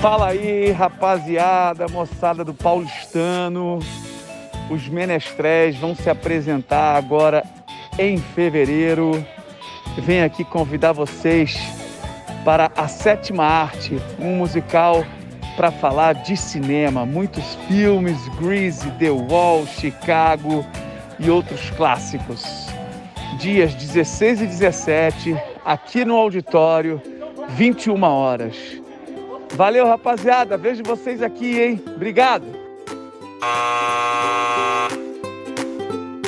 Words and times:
Fala 0.00 0.28
aí, 0.28 0.72
rapaziada, 0.72 1.86
moçada 1.88 2.44
do 2.44 2.52
Paulistano. 2.52 3.78
Os 4.70 4.88
menestréis 4.88 5.76
vão 5.76 5.94
se 5.94 6.10
apresentar 6.10 6.96
agora 6.96 7.44
em 7.98 8.18
fevereiro. 8.18 9.24
Venho 9.98 10.24
aqui 10.24 10.44
convidar 10.44 10.92
vocês 10.92 11.56
para 12.44 12.70
a 12.76 12.88
Sétima 12.88 13.44
Arte, 13.44 14.00
um 14.18 14.36
musical 14.36 15.04
para 15.56 15.70
falar 15.70 16.14
de 16.14 16.36
cinema. 16.36 17.04
Muitos 17.04 17.56
filmes, 17.66 18.16
Grease, 18.40 18.90
The 18.92 19.10
Wall, 19.10 19.66
Chicago 19.66 20.64
e 21.18 21.30
outros 21.30 21.70
clássicos. 21.70 22.44
Dias 23.38 23.74
16 23.74 24.42
e 24.42 24.46
17, 24.46 25.36
aqui 25.68 26.02
no 26.02 26.16
auditório, 26.16 27.00
21 27.50 28.02
horas. 28.02 28.56
Valeu, 29.52 29.86
rapaziada. 29.86 30.56
Vejo 30.56 30.82
vocês 30.82 31.22
aqui, 31.22 31.60
hein? 31.60 31.82
Obrigado. 31.94 32.46